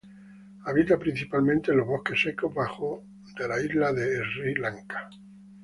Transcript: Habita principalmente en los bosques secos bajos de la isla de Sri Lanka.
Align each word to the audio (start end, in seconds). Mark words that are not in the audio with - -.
Habita 0.65 0.97
principalmente 0.97 1.69
en 1.69 1.77
los 1.77 1.85
bosques 1.85 2.19
secos 2.23 2.51
bajos 2.51 3.01
de 3.37 3.47
la 3.47 3.61
isla 3.61 3.93
de 3.93 4.19
Sri 4.33 4.55
Lanka. 4.55 5.07